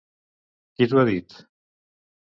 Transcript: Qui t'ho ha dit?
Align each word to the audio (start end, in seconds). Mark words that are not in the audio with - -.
Qui 0.79 0.89
t'ho 0.95 1.03
ha 1.03 1.07
dit? 1.13 1.39